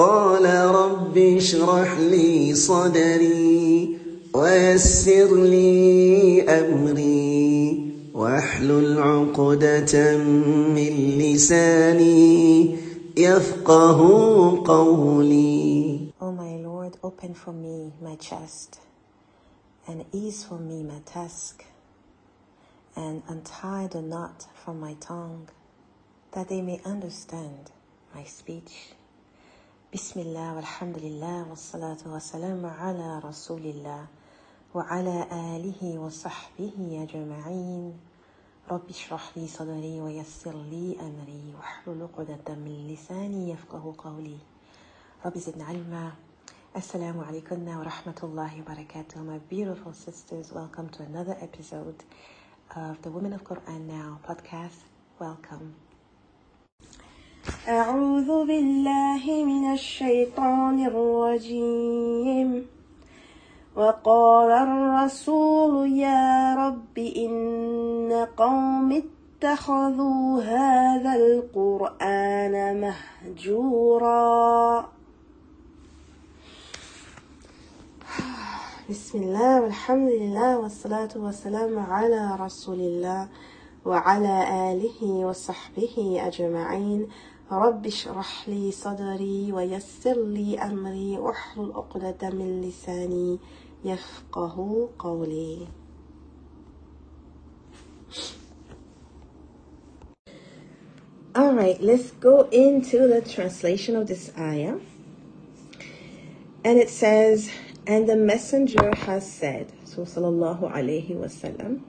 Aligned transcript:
قال 0.00 0.46
رب 0.74 1.18
اشرح 1.18 1.98
لي 1.98 2.54
صدري 2.54 3.98
ويسر 4.34 5.34
لي 5.34 6.42
أمري 6.42 7.92
واحلل 8.14 9.02
عقدة 9.02 10.16
من 10.76 10.92
لساني 11.20 12.76
يفقه 13.16 14.00
قولي 14.64 16.10
O 16.20 16.32
my 16.32 16.54
Lord, 16.68 16.96
open 17.02 17.34
for 17.34 17.52
me 17.52 17.92
my 18.00 18.16
chest, 18.16 18.80
and 19.86 20.06
ease 20.12 20.44
for 20.44 20.58
me 20.58 20.82
my 20.82 21.00
task, 21.04 21.64
and 22.96 23.22
untie 23.28 23.86
the 23.86 24.00
knot 24.00 24.46
from 24.54 24.80
my 24.80 24.94
tongue, 24.94 25.48
that 26.32 26.48
they 26.48 26.62
may 26.62 26.80
understand 26.86 27.70
my 28.14 28.24
speech. 28.24 28.94
Bismillah, 29.90 30.54
walhamdulillah, 30.54 31.50
wassalatu 31.50 32.14
wassalamu 32.14 32.70
ala 32.70 33.18
rasulillah, 33.18 34.06
wa 34.72 34.86
ala 34.86 35.26
alihi 35.26 35.98
wa 35.98 36.06
sahbihi 36.06 37.02
ajma'in. 37.02 37.98
رب 38.70 38.86
اشرح 38.90 39.36
لي 39.36 39.46
صدري 39.50 40.00
ويسر 40.00 40.54
لي 40.70 40.94
أمري 40.94 41.54
واحلل 41.58 42.02
عقدة 42.02 42.54
من 42.54 42.86
لساني 42.86 43.50
يفقه 43.50 43.94
قولي 43.98 44.38
رب 45.26 45.38
زدنا 45.38 45.64
علما 45.64 46.12
alaikum 46.72 47.66
wa 47.66 47.82
rahmatullahi 47.82 48.62
wa 48.62 48.70
barakatuh. 48.70 49.26
My 49.26 49.38
beautiful 49.50 49.92
sisters, 49.92 50.52
welcome 50.52 50.88
to 50.90 51.02
another 51.02 51.36
episode 51.42 52.04
of 52.76 53.02
the 53.02 53.10
Women 53.10 53.32
of 53.32 53.42
Quran 53.42 53.90
Now 53.90 54.20
podcast. 54.22 54.86
Welcome. 55.18 55.89
أعوذ 57.48 58.46
بالله 58.46 59.44
من 59.44 59.72
الشيطان 59.72 60.86
الرجيم. 60.86 62.66
وقال 63.76 64.50
الرسول 64.50 65.98
يا 65.98 66.54
رب 66.54 66.98
إن 66.98 68.26
قوم 68.36 68.92
اتخذوا 68.92 70.42
هذا 70.42 71.16
القرآن 71.16 72.80
مهجورا. 72.80 74.88
بسم 78.90 79.18
الله 79.18 79.60
والحمد 79.60 80.10
لله 80.10 80.58
والصلاة 80.58 81.08
والسلام 81.16 81.78
على 81.78 82.36
رسول 82.40 82.80
الله 82.80 83.28
وعلى 83.84 84.44
آله 84.72 85.02
وصحبه 85.02 86.22
أجمعين. 86.26 87.08
رب 87.51 87.85
اشرح 87.85 88.49
لي 88.49 88.71
صدري 88.71 89.51
ويسر 89.53 90.23
لي 90.27 90.59
أمري 90.59 91.17
واحلل 91.17 91.71
عقدة 91.71 92.29
من 92.29 92.61
لساني 92.61 93.39
يفقه 93.85 94.89
قولي 94.99 95.67
All 101.35 101.53
right, 101.53 101.81
let's 101.81 102.11
go 102.11 102.43
into 102.43 103.07
the 103.07 103.19
translation 103.21 103.97
of 103.97 104.07
this 104.07 104.31
ayah. 104.39 104.77
And 106.63 106.79
it 106.79 106.89
says, 106.89 107.51
And 107.85 108.07
the 108.07 108.15
messenger 108.15 108.95
has 108.95 109.29
said, 109.29 109.73
so 109.83 110.03
sallallahu 110.03 110.71
alayhi 110.71 111.09
wasallam, 111.09 111.81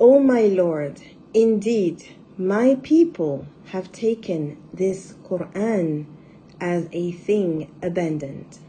O 0.00 0.18
my 0.18 0.42
Lord, 0.42 1.00
indeed, 1.32 2.04
my 2.47 2.75
people 2.83 3.45
have 3.65 3.91
taken 3.91 4.57
this 4.73 5.13
Quran 5.23 6.05
as 6.59 6.87
a 6.91 7.11
thing 7.11 7.71
abandoned. 7.81 8.59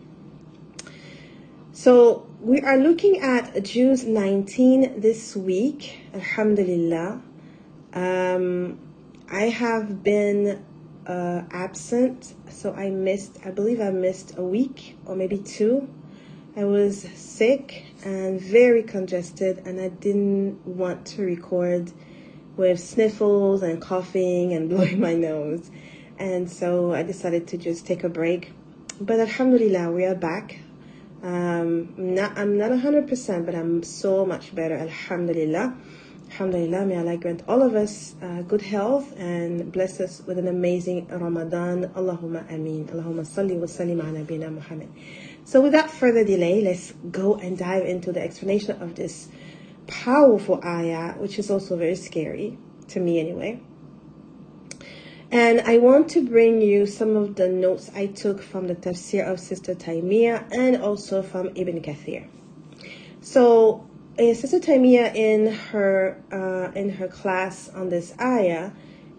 So 1.72 2.26
we 2.40 2.60
are 2.60 2.76
looking 2.76 3.20
at 3.20 3.64
Juz 3.64 4.04
19 4.04 5.00
this 5.00 5.34
week, 5.34 5.98
Alhamdulillah. 6.14 7.22
Um, 7.94 8.78
I 9.30 9.44
have 9.44 10.02
been 10.02 10.64
uh, 11.06 11.42
absent, 11.50 12.34
so 12.50 12.72
I 12.74 12.90
missed, 12.90 13.38
I 13.44 13.50
believe 13.50 13.80
I 13.80 13.90
missed 13.90 14.36
a 14.36 14.42
week 14.42 14.96
or 15.06 15.16
maybe 15.16 15.38
two. 15.38 15.88
I 16.54 16.64
was 16.64 17.00
sick 17.14 17.86
and 18.04 18.38
very 18.38 18.82
congested, 18.82 19.62
and 19.64 19.80
I 19.80 19.88
didn't 19.88 20.66
want 20.66 21.06
to 21.06 21.22
record 21.22 21.90
with 22.56 22.78
sniffles 22.80 23.62
and 23.62 23.80
coughing 23.80 24.52
and 24.52 24.68
blowing 24.70 25.00
my 25.00 25.14
nose. 25.14 25.70
And 26.18 26.50
so 26.50 26.92
I 26.92 27.02
decided 27.02 27.48
to 27.48 27.56
just 27.56 27.86
take 27.86 28.04
a 28.04 28.08
break. 28.08 28.52
But 29.00 29.20
Alhamdulillah, 29.20 29.90
we 29.90 30.04
are 30.04 30.14
back. 30.14 30.58
Um, 31.22 31.94
not, 31.96 32.36
I'm 32.36 32.58
not 32.58 32.70
100%, 32.70 33.46
but 33.46 33.54
I'm 33.54 33.82
so 33.82 34.26
much 34.26 34.54
better. 34.54 34.76
Alhamdulillah. 34.76 35.74
Alhamdulillah, 36.32 36.86
may 36.86 36.96
Allah 36.96 37.16
grant 37.18 37.42
all 37.46 37.62
of 37.62 37.74
us 37.74 38.14
uh, 38.22 38.40
good 38.42 38.62
health 38.62 39.12
and 39.18 39.70
bless 39.70 40.00
us 40.00 40.22
with 40.26 40.38
an 40.38 40.48
amazing 40.48 41.06
Ramadan. 41.08 41.88
Allahumma 41.94 42.50
ameen. 42.50 42.86
Allahumma 42.86 43.26
salli 43.26 43.56
wa 43.58 43.66
sallim 43.66 44.00
ala 44.00 44.18
nabina 44.18 44.52
Muhammad. 44.52 44.88
So 45.44 45.60
without 45.60 45.90
further 45.90 46.24
delay, 46.24 46.62
let's 46.62 46.92
go 47.10 47.34
and 47.34 47.58
dive 47.58 47.84
into 47.84 48.12
the 48.12 48.22
explanation 48.22 48.80
of 48.80 48.94
this 48.94 49.28
powerful 49.86 50.60
ayah, 50.64 51.14
which 51.14 51.38
is 51.38 51.50
also 51.50 51.76
very 51.76 51.96
scary, 51.96 52.58
to 52.88 53.00
me 53.00 53.20
anyway. 53.20 53.60
And 55.30 55.62
I 55.62 55.78
want 55.78 56.10
to 56.10 56.20
bring 56.26 56.60
you 56.60 56.84
some 56.84 57.16
of 57.16 57.36
the 57.36 57.48
notes 57.48 57.90
I 57.94 58.06
took 58.06 58.42
from 58.42 58.66
the 58.66 58.74
tafsir 58.74 59.26
of 59.26 59.40
Sister 59.40 59.74
Taimiyah 59.74 60.52
and 60.52 60.82
also 60.82 61.22
from 61.22 61.50
Ibn 61.54 61.80
Kathir. 61.80 62.28
So 63.22 63.88
uh, 64.18 64.34
Sister 64.34 64.58
Taimiyah 64.58 65.14
in 65.14 65.46
her 65.46 66.22
uh, 66.30 66.78
in 66.78 66.90
her 66.90 67.08
class 67.08 67.70
on 67.70 67.88
this 67.88 68.12
ayah, 68.20 68.72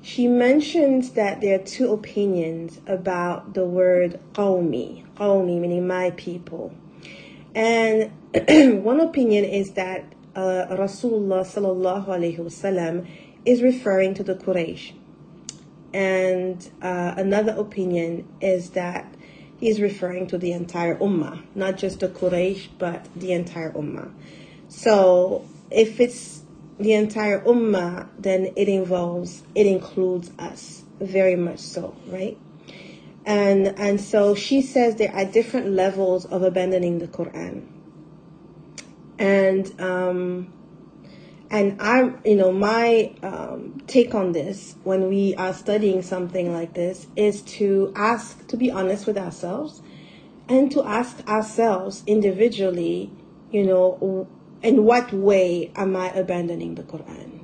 she 0.03 0.27
mentions 0.27 1.11
that 1.11 1.41
there 1.41 1.59
are 1.59 1.63
two 1.63 1.91
opinions 1.91 2.79
about 2.85 3.55
the 3.55 3.65
word 3.65 4.19
qawmi, 4.33 5.03
qawmi 5.15 5.59
meaning 5.59 5.87
my 5.87 6.11
people. 6.11 6.73
And 7.55 8.11
one 8.83 8.99
opinion 8.99 9.45
is 9.45 9.71
that 9.71 10.12
uh, 10.35 10.67
Rasulullah 10.71 11.41
sallallahu 11.41 12.07
alaihi 12.07 12.37
wasallam 12.37 13.07
is 13.45 13.61
referring 13.61 14.13
to 14.15 14.23
the 14.23 14.35
Quraysh. 14.35 14.93
And 15.93 16.69
uh, 16.81 17.13
another 17.17 17.53
opinion 17.53 18.27
is 18.41 18.71
that 18.71 19.13
he's 19.59 19.79
referring 19.79 20.27
to 20.27 20.37
the 20.37 20.51
entire 20.51 20.95
ummah, 20.95 21.43
not 21.53 21.77
just 21.77 21.99
the 21.99 22.07
Quraysh, 22.07 22.69
but 22.79 23.07
the 23.15 23.31
entire 23.31 23.71
ummah. 23.71 24.11
So 24.69 25.45
if 25.69 25.99
it's 25.99 26.41
the 26.79 26.93
entire 26.93 27.41
ummah, 27.41 28.07
then 28.17 28.53
it 28.55 28.67
involves, 28.67 29.43
it 29.53 29.67
includes 29.67 30.31
us 30.39 30.83
very 30.99 31.35
much 31.35 31.59
so, 31.59 31.95
right? 32.07 32.37
And 33.25 33.67
and 33.79 34.01
so 34.01 34.35
she 34.35 34.61
says 34.61 34.95
there 34.95 35.13
are 35.13 35.25
different 35.25 35.71
levels 35.71 36.25
of 36.25 36.41
abandoning 36.43 36.99
the 36.99 37.07
Quran. 37.07 37.67
And 39.19 39.79
um, 39.79 40.51
and 41.53 41.79
I'm, 41.79 42.19
you 42.25 42.35
know, 42.35 42.51
my 42.51 43.13
um, 43.21 43.79
take 43.85 44.15
on 44.15 44.31
this 44.31 44.75
when 44.83 45.07
we 45.07 45.35
are 45.35 45.53
studying 45.53 46.01
something 46.01 46.51
like 46.51 46.73
this 46.73 47.05
is 47.15 47.43
to 47.43 47.93
ask, 47.95 48.47
to 48.47 48.57
be 48.57 48.71
honest 48.71 49.05
with 49.05 49.19
ourselves, 49.19 49.83
and 50.49 50.71
to 50.71 50.83
ask 50.83 51.27
ourselves 51.27 52.03
individually, 52.07 53.11
you 53.51 53.63
know, 53.65 54.27
in 54.63 54.83
what 54.83 55.13
way 55.13 55.71
am 55.75 55.95
I 55.95 56.09
abandoning 56.09 56.73
the 56.73 56.83
Quran? 56.83 57.41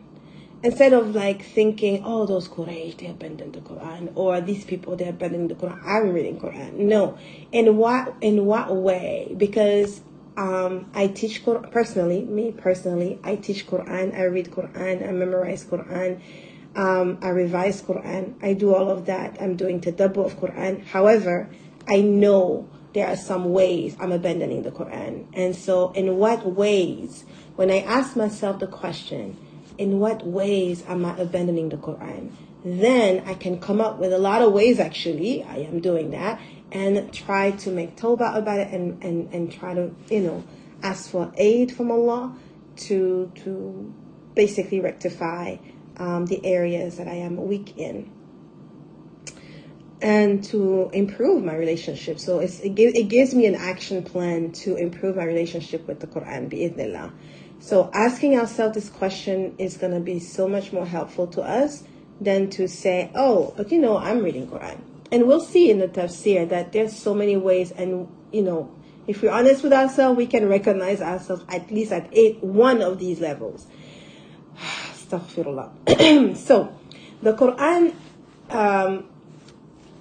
Instead 0.64 0.92
of 0.92 1.14
like 1.14 1.44
thinking, 1.44 2.02
oh, 2.04 2.26
those 2.26 2.50
Quraysh, 2.50 2.98
they 2.98 3.06
abandoned 3.06 3.54
the 3.54 3.62
Quran, 3.62 4.12
or 4.16 4.42
these 4.42 4.66
people, 4.66 4.96
they're 4.96 5.10
abandoning 5.10 5.50
the 5.50 5.56
Quran. 5.56 5.80
I'm 5.86 6.14
reading 6.14 6.40
Quran. 6.40 6.74
No. 6.74 7.18
In 7.52 7.78
what, 7.78 8.16
in 8.22 8.46
what 8.46 8.76
way? 8.76 9.34
Because 9.38 10.02
um, 10.40 10.90
I 10.94 11.08
teach 11.08 11.44
Quran, 11.44 11.70
personally, 11.70 12.24
me 12.24 12.54
personally, 12.54 13.20
I 13.26 13.36
teach 13.36 13.68
Quran, 13.68 14.18
I 14.18 14.24
read 14.24 14.50
Quran, 14.50 15.06
I 15.06 15.12
memorize 15.12 15.66
Quran, 15.66 16.22
um, 16.78 17.18
I 17.22 17.28
revise 17.30 17.82
Quran, 17.82 18.36
I 18.42 18.54
do 18.54 18.74
all 18.74 18.90
of 18.90 19.06
that. 19.08 19.36
I'm 19.42 19.58
doing 19.58 19.82
tadabbur 19.82 20.26
of 20.26 20.40
Quran. 20.40 20.86
However, 20.86 21.50
I 21.90 22.00
know 22.00 22.70
there 22.94 23.08
are 23.08 23.18
some 23.18 23.52
ways 23.52 23.98
I'm 24.00 24.14
abandoning 24.14 24.64
the 24.64 24.72
Quran. 24.72 25.26
And 25.34 25.54
so, 25.54 25.92
in 25.92 26.16
what 26.16 26.46
ways, 26.46 27.26
when 27.58 27.70
I 27.70 27.82
ask 27.82 28.16
myself 28.16 28.60
the 28.60 28.68
question, 28.68 29.36
in 29.78 30.00
what 30.00 30.26
ways 30.26 30.86
am 30.88 31.04
I 31.04 31.18
abandoning 31.18 31.68
the 31.68 31.78
Quran? 31.78 32.32
Then 32.64 33.24
I 33.26 33.34
can 33.34 33.60
come 33.60 33.82
up 33.82 34.00
with 34.00 34.14
a 34.14 34.18
lot 34.18 34.42
of 34.42 34.54
ways 34.54 34.80
actually, 34.80 35.44
I 35.44 35.58
am 35.58 35.82
doing 35.82 36.12
that, 36.12 36.40
and 36.72 37.12
try 37.14 37.52
to 37.52 37.72
make 37.72 37.96
tawbah 37.96 38.38
about 38.38 38.60
it 38.60 38.72
and, 38.74 39.04
and, 39.04 39.34
and 39.34 39.52
try 39.52 39.74
to, 39.74 39.94
you 40.10 40.22
know, 40.22 40.44
ask 40.84 41.10
for 41.10 41.32
aid 41.38 41.72
from 41.72 41.92
Allah 41.92 42.36
to, 42.78 43.32
to 43.36 43.94
basically 44.36 44.80
rectify 44.80 45.58
um, 45.98 46.26
the 46.28 46.46
areas 46.46 46.98
that 46.98 47.08
I 47.08 47.16
am 47.16 47.36
weak 47.48 47.78
in. 47.78 48.12
and 50.02 50.44
to 50.46 50.90
improve 50.94 51.44
my 51.44 51.56
relationship. 51.56 52.20
So 52.20 52.40
it, 52.40 52.76
give, 52.76 52.96
it 52.96 53.10
gives 53.10 53.34
me 53.34 53.46
an 53.46 53.56
action 53.56 54.04
plan 54.04 54.52
to 54.64 54.76
improve 54.76 55.18
my 55.18 55.26
relationship 55.26 55.88
with 55.88 56.00
the 56.00 56.08
Quran, 56.08 56.50
bi'idhnillah. 56.50 57.12
So 57.60 57.90
asking 57.94 58.38
ourselves 58.38 58.76
this 58.76 58.90
question 58.90 59.56
is 59.58 59.78
going 59.78 59.94
to 59.94 60.00
be 60.00 60.20
so 60.20 60.48
much 60.48 60.72
more 60.72 60.86
helpful 60.86 61.28
to 61.28 61.42
us 61.42 61.84
than 62.22 62.50
to 62.52 62.68
say, 62.68 63.12
oh, 63.16 63.54
but 63.58 63.72
you 63.72 63.80
know, 63.80 63.98
I'm 63.98 64.24
reading 64.24 64.48
Quran. 64.48 64.80
And 65.12 65.28
we'll 65.28 65.42
see 65.42 65.72
in 65.72 65.80
the 65.80 65.88
tafsir 65.88 66.48
that 66.50 66.72
there's 66.72 66.96
so 66.96 67.14
many 67.14 67.36
ways 67.36 67.72
and, 67.72 68.08
you 68.32 68.44
know, 68.44 68.72
if 69.08 69.24
we're 69.24 69.32
honest 69.32 69.64
with 69.64 69.74
ourselves, 69.74 70.18
we 70.18 70.28
can 70.28 70.48
recognize 70.48 71.02
ourselves 71.02 71.44
at 71.50 71.72
least 71.72 71.92
at 71.92 72.10
eight, 72.12 72.44
one 72.44 72.84
of 72.84 73.00
these 73.00 73.20
levels. 73.20 73.66
Astaghfirullah. 74.60 76.38
so, 76.38 76.78
the 77.24 77.34
Quran, 77.34 77.96
um, 78.52 79.06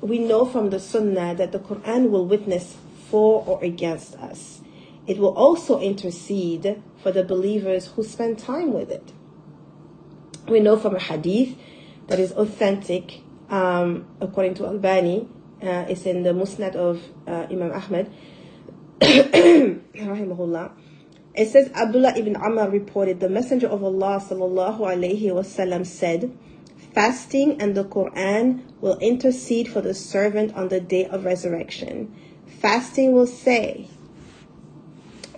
we 0.02 0.18
know 0.18 0.44
from 0.44 0.68
the 0.68 0.78
Sunnah 0.78 1.34
that 1.36 1.52
the 1.52 1.58
Quran 1.58 2.10
will 2.10 2.26
witness 2.26 2.76
for 3.10 3.42
or 3.46 3.64
against 3.64 4.14
us. 4.16 4.60
It 5.06 5.16
will 5.16 5.34
also 5.34 5.80
intercede 5.80 6.82
for 7.02 7.10
the 7.10 7.24
believers 7.24 7.86
who 7.86 8.04
spend 8.04 8.38
time 8.38 8.74
with 8.74 8.90
it. 8.90 9.12
We 10.46 10.60
know 10.60 10.76
from 10.76 10.96
a 10.96 11.00
hadith 11.00 11.56
that 12.08 12.18
is 12.20 12.32
authentic, 12.32 13.22
um, 13.50 14.06
according 14.20 14.54
to 14.54 14.66
Albani, 14.66 15.28
uh, 15.62 15.86
it's 15.88 16.06
in 16.06 16.22
the 16.22 16.30
Musnad 16.30 16.76
of 16.76 17.02
uh, 17.26 17.46
Imam 17.50 17.72
Ahmad, 17.72 18.10
rahimahullah. 19.00 20.72
It 21.34 21.48
says 21.48 21.70
Abdullah 21.74 22.16
ibn 22.16 22.36
Amr 22.36 22.68
reported 22.68 23.20
the 23.20 23.28
Messenger 23.28 23.68
of 23.68 23.84
Allah 23.84 24.20
sallallahu 24.20 25.86
said, 25.86 26.36
Fasting 26.94 27.60
and 27.60 27.76
the 27.76 27.84
Quran 27.84 28.62
will 28.80 28.98
intercede 28.98 29.68
for 29.68 29.80
the 29.80 29.94
servant 29.94 30.54
on 30.54 30.68
the 30.68 30.80
day 30.80 31.04
of 31.06 31.24
resurrection. 31.24 32.14
Fasting 32.60 33.12
will 33.12 33.26
say, 33.26 33.88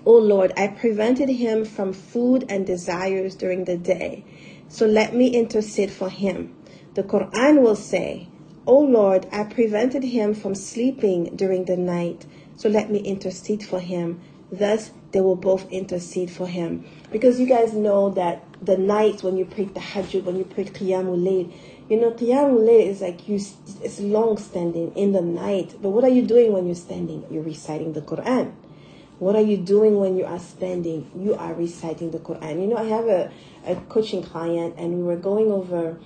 O 0.07 0.13
Lord, 0.13 0.53
I 0.57 0.69
prevented 0.69 1.29
him 1.29 1.67
from 1.67 1.93
food 1.93 2.47
and 2.49 2.67
desires 2.67 3.35
during 3.35 3.65
the 3.67 3.77
day, 3.77 4.25
so 4.69 4.87
let 4.87 5.15
me 5.15 5.29
intercede 5.29 5.91
for 5.91 6.09
him. 6.09 6.57
The 7.01 7.07
Quran 7.07 7.63
will 7.63 7.77
say, 7.77 8.29
O 8.67 8.79
Lord, 8.79 9.27
I 9.33 9.45
prevented 9.45 10.05
him 10.05 10.35
from 10.35 10.55
sleeping 10.55 11.35
during 11.35 11.65
the 11.65 11.79
night, 11.79 12.27
so 12.57 12.69
let 12.69 12.91
me 12.91 12.99
intercede 12.99 13.63
for 13.63 13.81
him. 13.81 14.21
Thus, 14.53 14.91
they 15.13 15.23
will 15.23 15.35
both 15.35 15.67
intercede 15.73 16.31
for 16.31 16.47
him. 16.47 16.85
Because 17.11 17.41
you 17.41 17.47
guys 17.47 17.73
know 17.73 18.11
that 18.11 18.45
the 18.61 18.77
night 18.77 19.23
when 19.23 19.39
you 19.39 19.47
pray 19.47 19.65
tahajjud, 19.65 20.25
when 20.25 20.37
you 20.37 20.45
pray 20.45 20.65
qiyamul 20.65 21.25
layl, 21.27 21.51
you 21.89 21.99
know, 21.99 22.11
qiyamul 22.11 22.69
layl 22.69 22.87
is 22.87 23.01
like 23.01 23.27
you, 23.27 23.37
it's 23.83 24.01
long 24.01 24.37
standing 24.37 24.93
in 24.95 25.13
the 25.13 25.23
night. 25.23 25.77
But 25.81 25.89
what 25.89 26.05
are 26.05 26.11
you 26.11 26.27
doing 26.27 26.53
when 26.53 26.67
you're 26.67 26.75
standing? 26.75 27.25
You're 27.31 27.45
reciting 27.45 27.95
the 27.95 28.03
Quran. 28.03 28.53
What 29.21 29.37
are 29.37 29.43
you 29.43 29.57
doing 29.57 29.97
when 29.97 30.19
you 30.19 30.27
are 30.27 30.39
standing? 30.39 31.11
You 31.17 31.35
are 31.35 31.55
reciting 31.55 32.11
the 32.11 32.19
Quran. 32.19 32.61
You 32.61 32.67
know, 32.67 32.77
I 32.77 32.85
have 32.85 33.07
a, 33.07 33.31
a 33.67 33.77
coaching 33.89 34.23
client 34.23 34.75
and 34.77 34.97
we 34.97 35.03
were 35.03 35.17
going 35.17 35.51
over 35.51 35.99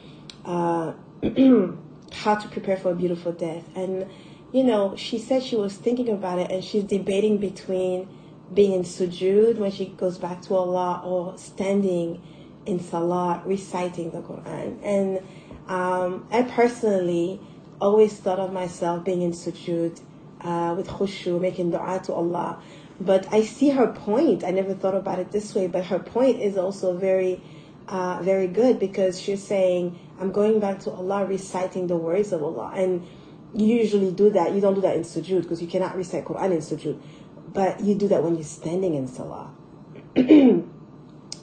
uh, 0.45 0.93
how 2.13 2.35
to 2.35 2.49
prepare 2.49 2.77
for 2.77 2.93
a 2.93 2.95
beautiful 2.95 3.33
death. 3.33 3.65
And, 3.75 4.07
you 4.53 4.65
know, 4.65 4.95
she 4.97 5.19
said 5.19 5.43
she 5.43 5.57
was 5.57 5.77
thinking 5.77 6.09
about 6.09 6.39
it 6.39 6.51
and 6.51 6.63
she's 6.63 6.85
debating 6.85 7.39
between 7.39 8.09
being 8.53 8.73
in 8.73 8.83
sujood 8.83 9.57
when 9.57 9.71
she 9.71 9.87
goes 9.87 10.19
back 10.19 10.43
to 10.43 10.55
Allah 10.55 11.03
or 11.05 11.37
standing 11.39 12.23
in 12.67 12.81
salah 12.81 13.43
reciting 13.45 14.11
the 14.11 14.21
Quran. 14.21 14.79
And 14.83 15.21
um, 15.69 16.27
I 16.31 16.43
personally 16.43 17.41
always 17.81 18.15
thought 18.15 18.39
of 18.39 18.53
myself 18.53 19.05
being 19.05 19.23
in 19.23 19.33
sujood 19.33 20.01
uh, 20.41 20.75
with 20.77 20.89
khushu, 20.89 21.41
making 21.41 21.71
dua 21.71 22.01
to 22.05 22.13
Allah. 22.13 22.63
But 23.01 23.33
I 23.33 23.43
see 23.43 23.71
her 23.71 23.89
point. 23.89 24.45
I 24.45 24.51
never 24.51 24.75
thought 24.75 24.95
about 24.95 25.19
it 25.19 25.33
this 25.33 25.55
way, 25.55 25.67
but 25.67 25.87
her 25.87 25.99
point 25.99 26.41
is 26.41 26.57
also 26.57 26.97
very, 26.97 27.43
uh, 27.89 28.21
very 28.23 28.47
good 28.47 28.79
because 28.79 29.21
she's 29.21 29.43
saying, 29.43 29.99
I'm 30.25 30.33
going 30.33 30.59
back 30.59 30.81
to 30.81 30.91
Allah 30.91 31.27
reciting 31.27 31.87
the 31.87 31.99
words 31.99 32.33
of 32.33 32.43
Allah. 32.43 32.73
And 32.75 33.07
you 33.53 33.67
usually 33.67 34.11
do 34.11 34.31
that. 34.31 34.55
You 34.55 34.61
don't 34.63 34.75
do 34.75 34.81
that 34.81 34.97
in 34.97 35.03
sujood 35.03 35.43
because 35.43 35.61
you 35.61 35.69
cannot 35.69 35.95
recite 35.97 36.25
Quran 36.25 36.53
in 36.53 36.59
sujood. 36.59 36.99
But 37.53 37.81
you 37.81 37.95
do 37.95 38.09
that 38.09 38.23
when 38.25 38.35
you're 38.35 38.43
standing 38.45 38.95
in 38.95 39.07
salah. 39.07 39.51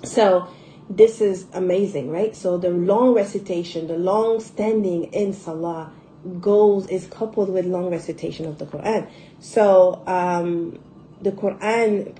so 0.03 0.47
this 0.89 1.21
is 1.21 1.45
amazing, 1.53 2.09
right? 2.09 2.35
So 2.35 2.57
the 2.57 2.71
long 2.71 3.13
recitation, 3.13 3.85
the 3.85 3.99
long 3.99 4.39
standing 4.39 5.13
in 5.13 5.33
salah 5.33 5.91
goes 6.39 6.87
is 6.87 7.05
coupled 7.05 7.49
with 7.49 7.67
long 7.67 7.91
recitation 7.91 8.47
of 8.47 8.57
the 8.57 8.65
Quran. 8.65 9.11
So 9.39 10.01
um, 10.07 10.79
the 11.21 11.31
Quran 11.31 12.17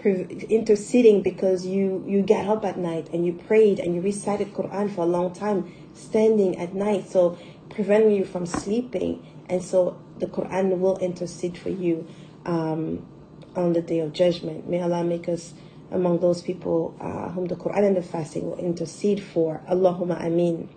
interceding 0.47 1.23
because 1.23 1.65
you 1.65 2.03
you 2.07 2.21
get 2.21 2.47
up 2.47 2.63
at 2.63 2.77
night 2.77 3.09
and 3.11 3.25
you 3.25 3.33
prayed 3.33 3.79
and 3.79 3.95
you 3.95 4.01
recited 4.01 4.53
Quran 4.53 4.93
for 4.93 5.01
a 5.01 5.07
long 5.07 5.33
time, 5.33 5.71
standing 5.93 6.57
at 6.57 6.73
night, 6.73 7.09
so 7.09 7.38
preventing 7.69 8.11
you 8.11 8.25
from 8.25 8.45
sleeping, 8.45 9.25
and 9.49 9.63
so 9.63 9.99
the 10.19 10.27
Quran 10.27 10.79
will 10.79 10.97
intercede 10.99 11.57
for 11.57 11.69
you 11.69 12.07
um, 12.45 13.05
on 13.55 13.73
the 13.73 13.81
day 13.81 13.99
of 13.99 14.13
judgment. 14.13 14.69
May 14.69 14.81
Allah 14.81 15.03
make 15.03 15.27
us 15.27 15.53
among 15.91 16.19
those 16.19 16.41
people 16.41 16.95
uh, 16.99 17.29
whom 17.29 17.47
the 17.47 17.55
Quran 17.55 17.88
and 17.88 17.97
the 17.97 18.01
fasting 18.01 18.49
will 18.49 18.57
intercede 18.57 19.21
for. 19.21 19.61
Allahumma 19.69 20.21
Ameen. 20.23 20.69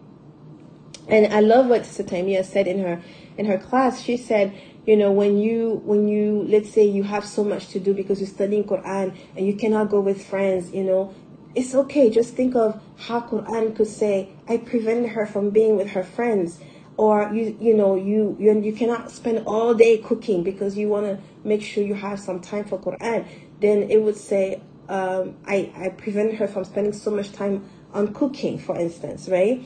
And 1.08 1.32
I 1.32 1.40
love 1.40 1.66
what 1.66 1.84
Sister 1.84 2.42
said 2.42 2.66
in 2.66 2.80
her 2.80 3.02
in 3.36 3.46
her 3.46 3.58
class. 3.58 4.00
She 4.00 4.16
said, 4.16 4.58
you 4.86 4.96
know, 4.96 5.12
when 5.12 5.38
you 5.38 5.82
when 5.84 6.08
you 6.08 6.44
let's 6.48 6.70
say 6.70 6.84
you 6.84 7.02
have 7.02 7.24
so 7.24 7.44
much 7.44 7.68
to 7.68 7.80
do 7.80 7.94
because 7.94 8.20
you're 8.20 8.28
studying 8.28 8.64
Quran 8.64 9.14
and 9.36 9.46
you 9.46 9.54
cannot 9.54 9.90
go 9.90 10.00
with 10.00 10.24
friends, 10.24 10.72
you 10.72 10.82
know, 10.84 11.14
it's 11.54 11.74
okay. 11.74 12.10
Just 12.10 12.34
think 12.34 12.54
of 12.54 12.80
how 12.98 13.20
Quran 13.20 13.76
could 13.76 13.86
say, 13.86 14.30
I 14.48 14.56
prevented 14.58 15.10
her 15.10 15.26
from 15.26 15.50
being 15.50 15.76
with 15.76 15.90
her 15.90 16.02
friends. 16.02 16.60
Or 16.96 17.32
you 17.34 17.56
you 17.60 17.74
know 17.74 17.96
you 17.96 18.36
you, 18.38 18.60
you 18.60 18.72
cannot 18.72 19.10
spend 19.10 19.42
all 19.46 19.74
day 19.74 19.98
cooking 19.98 20.44
because 20.44 20.76
you 20.78 20.88
want 20.88 21.06
to 21.06 21.18
make 21.42 21.60
sure 21.60 21.82
you 21.82 21.94
have 21.94 22.20
some 22.20 22.38
time 22.40 22.64
for 22.64 22.78
Quran. 22.78 23.26
Then 23.58 23.90
it 23.90 24.00
would 24.00 24.16
say, 24.16 24.62
um, 24.88 25.36
I, 25.44 25.72
I 25.76 25.88
prevented 25.88 26.36
her 26.36 26.46
from 26.46 26.64
spending 26.64 26.92
so 26.92 27.10
much 27.10 27.32
time 27.32 27.68
on 27.92 28.12
cooking, 28.14 28.58
for 28.58 28.78
instance, 28.78 29.28
right? 29.28 29.64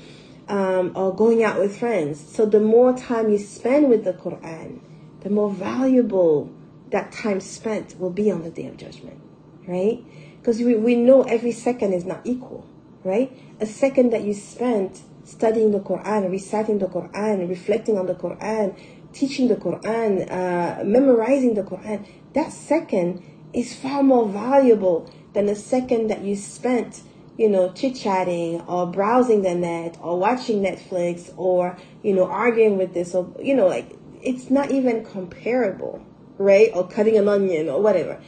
Um, 0.49 0.93
or 0.94 1.14
going 1.14 1.43
out 1.44 1.58
with 1.58 1.79
friends. 1.79 2.19
So 2.19 2.46
the 2.46 2.61
more 2.61 2.96
time 2.96 3.31
you 3.31 3.38
spend 3.38 3.90
with 3.90 4.05
the 4.05 4.14
Quran, 4.14 4.81
the 5.20 5.29
more 5.31 5.50
valuable 5.50 6.50
that 6.90 7.12
time 7.12 7.40
spent 7.40 7.99
will 7.99 8.11
be 8.11 8.30
on 8.30 8.42
the 8.42 8.50
day 8.50 8.66
of 8.66 8.76
judgment, 8.76 9.21
right? 9.66 10.02
Because 10.38 10.59
we, 10.61 10.75
we 10.76 10.95
know 10.95 11.23
every 11.23 11.52
second 11.52 11.92
is 11.92 12.04
not 12.04 12.21
equal, 12.25 12.66
right? 13.04 13.33
A 13.61 13.66
second 13.66 14.11
that 14.11 14.23
you 14.23 14.35
spent 14.35 15.02
studying 15.25 15.73
the 15.73 15.80
Quran, 15.80 16.30
reciting 16.30 16.78
the 16.78 16.87
Quran, 16.87 17.49
reflecting 17.49 17.99
on 17.99 18.07
the 18.07 18.14
Quran, 18.14 18.75
teaching 19.12 19.49
the 19.49 19.57
Quran, 19.57 20.30
uh, 20.30 20.85
memorizing 20.85 21.54
the 21.54 21.62
Quran, 21.62 22.07
that 22.35 22.52
second 22.52 23.23
is 23.52 23.75
far 23.75 24.02
more 24.02 24.28
valuable 24.28 25.11
than 25.33 25.47
the 25.47 25.54
second 25.54 26.09
that 26.09 26.23
you 26.23 26.37
spent, 26.37 27.02
you 27.37 27.49
know, 27.49 27.73
chit 27.73 27.95
chatting 27.95 28.61
or 28.62 28.87
browsing 28.87 29.42
the 29.42 29.54
net 29.54 29.99
or 30.02 30.18
watching 30.18 30.62
Netflix 30.62 31.33
or, 31.37 31.76
you 32.02 32.14
know, 32.14 32.25
arguing 32.25 32.78
with 32.78 32.95
this 32.95 33.14
or, 33.14 33.30
you 33.40 33.54
know, 33.54 33.66
like 33.66 33.90
it's 34.23 34.50
not 34.50 34.71
even 34.71 35.04
comparable, 35.04 36.04
right? 36.38 36.71
Or 36.75 36.88
cutting 36.88 37.16
an 37.16 37.28
onion 37.28 37.68
or 37.68 37.80
whatever. 37.83 38.21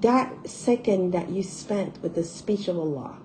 That 0.00 0.48
second 0.48 1.12
that 1.12 1.30
you 1.30 1.42
spent 1.42 2.02
with 2.02 2.14
the 2.14 2.24
speech 2.24 2.68
of 2.68 2.78
Allah 2.78 3.18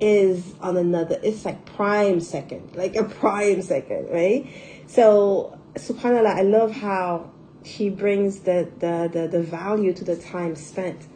is 0.00 0.54
on 0.60 0.76
another, 0.76 1.18
it's 1.22 1.44
like 1.44 1.64
prime 1.64 2.20
second, 2.20 2.74
like 2.74 2.96
a 2.96 3.04
prime 3.04 3.62
second, 3.62 4.10
right? 4.10 4.48
So, 4.86 5.58
subhanAllah, 5.74 6.34
I 6.34 6.42
love 6.42 6.72
how 6.72 7.30
she 7.64 7.88
brings 7.88 8.40
the, 8.40 8.68
the, 8.78 9.08
the, 9.12 9.28
the 9.28 9.42
value 9.42 9.92
to 9.94 10.04
the 10.04 10.16
time 10.16 10.56
spent. 10.56 11.06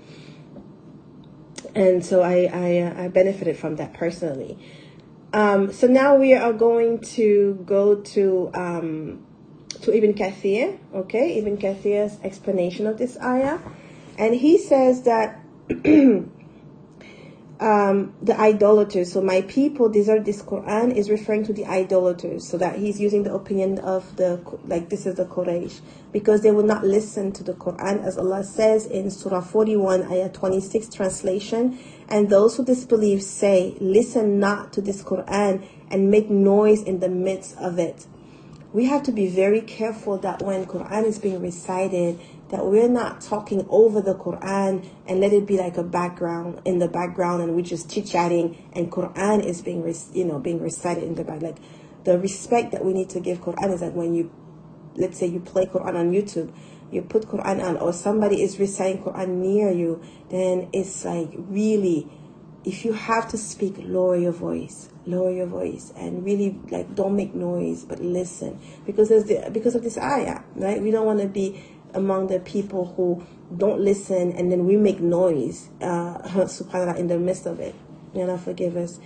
And 1.75 2.05
so 2.05 2.23
I, 2.23 2.49
I, 2.53 2.79
uh, 2.79 3.05
I 3.05 3.09
benefited 3.09 3.57
from 3.59 3.76
that 3.76 3.93
personally. 3.93 4.59
Um, 5.33 5.73
so 5.73 5.87
now 5.87 6.15
we 6.15 6.33
are 6.35 6.53
going 6.53 7.00
to 7.00 7.62
go 7.67 7.97
to 7.97 8.50
um, 8.55 9.26
to 9.83 9.95
Ibn 9.95 10.15
Kathir, 10.15 10.79
okay, 10.95 11.38
Ibn 11.38 11.59
Kathir's 11.59 12.19
explanation 12.23 12.87
of 12.87 12.97
this 12.97 13.19
ayah. 13.21 13.59
And 14.19 14.35
he 14.35 14.59
says 14.59 15.03
that 15.03 15.41
um, 17.61 18.15
the 18.23 18.39
idolaters. 18.39 19.13
So 19.13 19.21
my 19.21 19.43
people 19.43 19.89
deserve 19.89 20.25
this 20.25 20.43
Quran 20.43 20.95
is 20.95 21.11
referring 21.11 21.45
to 21.45 21.53
the 21.53 21.65
idolaters. 21.67 22.47
So 22.47 22.59
that 22.59 22.79
he's 22.79 23.01
using 23.01 23.23
the 23.23 23.35
opinion 23.35 23.79
of 23.81 24.17
the 24.17 24.41
like 24.65 24.89
this 24.89 25.07
is 25.07 25.17
the 25.17 25.25
Quraysh 25.25 25.81
because 26.13 26.43
they 26.43 26.51
will 26.51 26.65
not 26.65 26.85
listen 26.85 27.33
to 27.33 27.43
the 27.43 27.55
Quran 27.55 28.03
as 28.05 28.19
Allah 28.19 28.45
says 28.45 28.87
in 28.87 29.11
Surah 29.11 29.41
41 29.41 30.11
ayah 30.13 30.29
26 30.29 30.89
translation. 30.95 31.79
And 32.09 32.31
those 32.31 32.57
who 32.57 32.65
disbelieve 32.65 33.23
say, 33.23 33.77
listen 33.81 34.39
not 34.39 34.73
to 34.75 34.81
this 34.81 35.03
Quran 35.03 35.67
and 35.91 36.11
make 36.11 36.31
noise 36.31 36.83
in 36.83 37.01
the 37.01 37.09
midst 37.09 37.57
of 37.59 37.79
it. 37.79 38.07
we 38.77 38.85
have 38.85 39.03
to 39.03 39.11
be 39.11 39.27
very 39.27 39.63
careful 39.63 40.19
that 40.19 40.43
when 40.43 40.67
Quran 40.67 41.05
is 41.05 41.19
being 41.19 41.41
recited, 41.41 42.21
that 42.50 42.65
we're 42.65 42.88
not 42.88 43.21
talking 43.21 43.67
over 43.69 44.00
the 44.00 44.15
Quran 44.15 44.88
and 45.07 45.21
let 45.21 45.33
it 45.33 45.47
be 45.47 45.57
like 45.59 45.76
a 45.76 45.83
background 45.83 46.61
in 46.65 46.79
the 46.79 46.88
background 46.88 47.43
and 47.43 47.55
we're 47.55 47.62
just 47.62 47.91
chit 47.91 48.07
chatting 48.07 48.71
and 48.73 48.91
Quran 48.91 49.45
is 49.45 49.62
being 49.62 49.95
you 50.12 50.25
know 50.25 50.38
being 50.38 50.61
recited 50.61 51.05
in 51.05 51.15
the 51.15 51.25
back. 51.25 51.43
Like 51.43 51.57
the 52.05 52.19
respect 52.19 52.73
that 52.73 52.85
we 52.85 52.93
need 52.93 53.11
to 53.11 53.21
give 53.21 53.41
Quran 53.41 53.73
is 53.73 53.81
that 53.81 53.95
when 53.95 54.15
you 54.15 54.31
let's 54.95 55.19
say 55.19 55.26
you 55.26 55.41
play 55.41 55.67
Quran 55.67 55.97
on 55.97 56.12
YouTube, 56.12 56.53
you 56.91 57.03
put 57.03 57.23
Quran 57.23 57.62
on 57.62 57.76
or 57.79 57.93
somebody 57.93 58.43
is 58.43 58.59
reciting 58.59 59.03
Quran 59.03 59.29
near 59.29 59.73
you, 59.73 60.03
then 60.31 60.69
it's 60.73 61.05
like 61.05 61.31
really 61.35 62.09
if 62.67 62.85
you 62.85 62.93
have 62.93 63.29
to 63.29 63.38
speak, 63.38 63.76
lower 63.79 64.17
your 64.17 64.33
voice, 64.33 64.91
lower 65.07 65.31
your 65.31 65.47
voice, 65.47 65.93
and 65.97 66.25
really 66.25 66.59
like 66.71 66.93
don't 66.97 67.15
make 67.15 67.33
noise, 67.33 67.85
but 67.85 68.00
listen, 68.00 68.59
because 68.85 69.09
there's 69.09 69.25
the, 69.25 69.49
because 69.53 69.76
of 69.76 69.85
this 69.85 69.97
ayah, 69.97 70.41
right? 70.57 70.83
We 70.83 70.91
don't 70.91 71.07
want 71.07 71.21
to 71.21 71.29
be 71.29 71.62
among 71.97 72.29
the 72.29 72.41
people 72.41 72.95
who 72.97 73.25
don't 73.57 73.81
listen 73.81 74.33
and 74.33 74.50
then 74.53 74.67
we 74.67 74.76
make 74.76 75.00
noise, 75.00 75.69
uh, 75.81 76.19
subhanallah, 76.47 76.97
in 76.97 77.09
the 77.09 77.19
midst 77.19 77.47
of 77.47 77.61
it. 77.61 77.75
May 78.15 78.23
Allah 78.23 78.38
forgive 78.38 78.76
us. 78.76 79.00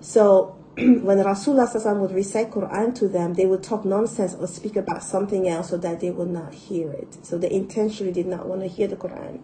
So 0.00 0.56
when 0.76 1.18
Rasulullah 1.18 2.00
would 2.00 2.12
recite 2.12 2.50
Quran 2.50 2.94
to 2.96 3.08
them, 3.08 3.34
they 3.34 3.46
would 3.46 3.62
talk 3.62 3.84
nonsense 3.84 4.34
or 4.34 4.46
speak 4.46 4.76
about 4.76 5.02
something 5.02 5.48
else 5.48 5.70
so 5.70 5.76
that 5.78 6.00
they 6.00 6.10
would 6.10 6.30
not 6.30 6.54
hear 6.54 6.90
it. 6.92 7.24
So 7.26 7.36
they 7.36 7.50
intentionally 7.50 8.12
did 8.12 8.26
not 8.26 8.46
want 8.46 8.60
to 8.62 8.68
hear 8.68 8.86
the 8.86 8.96
Quran. 8.96 9.40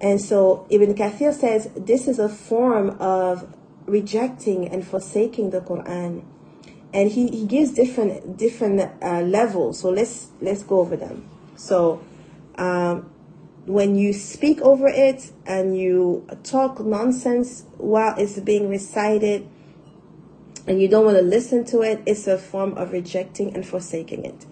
And 0.00 0.20
so 0.20 0.66
Ibn 0.70 0.94
Kathir 0.94 1.32
says 1.32 1.70
this 1.76 2.08
is 2.08 2.18
a 2.18 2.28
form 2.28 2.96
of 3.00 3.54
rejecting 3.86 4.68
and 4.68 4.86
forsaking 4.86 5.50
the 5.50 5.60
Quran. 5.60 6.24
And 6.92 7.10
he, 7.10 7.28
he 7.28 7.46
gives 7.46 7.72
different 7.72 8.36
different 8.36 8.80
uh, 9.02 9.20
levels. 9.22 9.80
So 9.80 9.90
let's 9.90 10.28
let's 10.40 10.62
go 10.62 10.80
over 10.80 10.96
them. 10.96 11.28
So 11.56 12.04
um, 12.56 13.10
when 13.66 13.96
you 13.96 14.12
speak 14.12 14.60
over 14.60 14.88
it 14.88 15.32
and 15.46 15.76
you 15.76 16.26
talk 16.42 16.80
nonsense 16.80 17.64
while 17.78 18.14
it's 18.18 18.38
being 18.40 18.68
recited 18.68 19.48
and 20.66 20.80
you 20.80 20.88
don't 20.88 21.04
want 21.04 21.16
to 21.16 21.22
listen 21.22 21.64
to 21.66 21.82
it, 21.82 22.02
it's 22.06 22.26
a 22.26 22.38
form 22.38 22.76
of 22.78 22.92
rejecting 22.92 23.54
and 23.54 23.66
forsaking 23.66 24.24
it. 24.24 24.46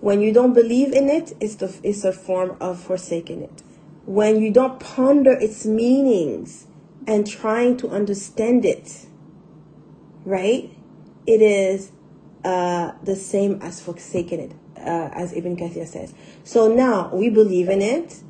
When 0.00 0.20
you 0.20 0.32
don't 0.32 0.54
believe 0.54 0.92
in 0.92 1.08
it, 1.08 1.34
it's, 1.40 1.56
the, 1.56 1.78
it's 1.82 2.04
a 2.04 2.12
form 2.12 2.56
of 2.60 2.80
forsaking 2.80 3.42
it 3.42 3.62
when 4.10 4.42
you 4.42 4.50
don't 4.50 4.80
ponder 4.80 5.30
its 5.32 5.64
meanings 5.64 6.66
and 7.06 7.26
trying 7.26 7.76
to 7.76 7.88
understand 7.90 8.64
it, 8.64 9.06
right? 10.24 10.68
It 11.26 11.40
is 11.40 11.92
uh, 12.44 12.92
the 13.04 13.14
same 13.14 13.60
as 13.62 13.80
forsaking 13.80 14.40
it, 14.40 14.52
uh, 14.80 15.10
as 15.12 15.32
Ibn 15.32 15.56
Kathir 15.56 15.86
says. 15.86 16.14
So 16.44 16.72
now 16.72 17.14
we 17.14 17.30
believe 17.30 17.68
in 17.68 17.82
it. 17.82 18.22